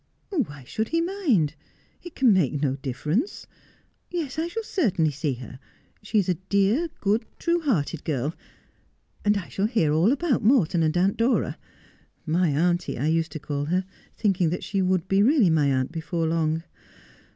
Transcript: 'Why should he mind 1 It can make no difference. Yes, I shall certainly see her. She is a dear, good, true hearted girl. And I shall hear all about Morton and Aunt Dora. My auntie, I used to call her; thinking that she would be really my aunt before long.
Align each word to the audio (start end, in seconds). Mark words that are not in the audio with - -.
'Why 0.31 0.63
should 0.63 0.87
he 0.87 0.99
mind 0.99 1.51
1 1.51 1.55
It 2.01 2.15
can 2.15 2.33
make 2.33 2.53
no 2.59 2.75
difference. 2.77 3.45
Yes, 4.09 4.39
I 4.39 4.47
shall 4.47 4.63
certainly 4.63 5.11
see 5.11 5.33
her. 5.35 5.59
She 6.01 6.17
is 6.17 6.27
a 6.27 6.33
dear, 6.49 6.89
good, 7.01 7.23
true 7.37 7.61
hearted 7.61 8.03
girl. 8.03 8.33
And 9.23 9.37
I 9.37 9.47
shall 9.47 9.67
hear 9.67 9.93
all 9.93 10.11
about 10.11 10.43
Morton 10.43 10.81
and 10.81 10.97
Aunt 10.97 11.17
Dora. 11.17 11.55
My 12.25 12.49
auntie, 12.49 12.97
I 12.97 13.09
used 13.09 13.31
to 13.33 13.39
call 13.39 13.65
her; 13.65 13.85
thinking 14.17 14.49
that 14.49 14.63
she 14.63 14.81
would 14.81 15.07
be 15.07 15.21
really 15.21 15.51
my 15.51 15.71
aunt 15.71 15.91
before 15.91 16.25
long. 16.25 16.63